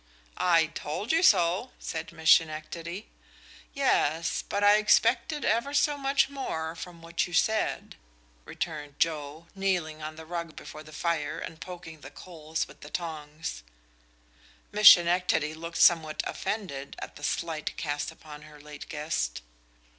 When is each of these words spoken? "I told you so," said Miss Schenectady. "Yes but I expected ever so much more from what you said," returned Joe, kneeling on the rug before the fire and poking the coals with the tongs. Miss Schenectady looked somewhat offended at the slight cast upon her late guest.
"I 0.39 0.65
told 0.65 1.11
you 1.11 1.21
so," 1.21 1.73
said 1.77 2.11
Miss 2.11 2.27
Schenectady. 2.27 3.07
"Yes 3.71 4.41
but 4.49 4.63
I 4.63 4.77
expected 4.77 5.45
ever 5.45 5.75
so 5.75 5.95
much 5.95 6.27
more 6.27 6.75
from 6.75 7.03
what 7.03 7.27
you 7.27 7.33
said," 7.35 7.97
returned 8.43 8.99
Joe, 8.99 9.45
kneeling 9.53 10.01
on 10.01 10.15
the 10.15 10.25
rug 10.25 10.55
before 10.55 10.81
the 10.81 10.91
fire 10.91 11.37
and 11.37 11.61
poking 11.61 12.01
the 12.01 12.09
coals 12.09 12.67
with 12.67 12.81
the 12.81 12.89
tongs. 12.89 13.61
Miss 14.71 14.87
Schenectady 14.89 15.53
looked 15.53 15.77
somewhat 15.77 16.23
offended 16.25 16.95
at 16.97 17.15
the 17.15 17.21
slight 17.23 17.77
cast 17.77 18.09
upon 18.11 18.41
her 18.41 18.59
late 18.59 18.89
guest. 18.89 19.43